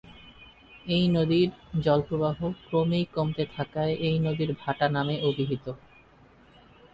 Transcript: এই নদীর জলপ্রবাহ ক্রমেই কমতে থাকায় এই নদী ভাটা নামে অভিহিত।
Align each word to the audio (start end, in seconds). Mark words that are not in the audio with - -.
এই 0.87 1.05
নদীর 1.09 1.49
জলপ্রবাহ 1.81 2.37
ক্রমেই 2.61 3.05
কমতে 3.15 3.43
থাকায় 3.55 3.93
এই 4.07 4.17
নদী 4.19 4.45
ভাটা 4.61 4.87
নামে 4.89 5.15
অভিহিত। 5.29 5.65